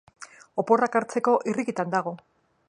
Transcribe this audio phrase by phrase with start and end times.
[0.63, 2.17] Oporrak hartzeko irrikitan dago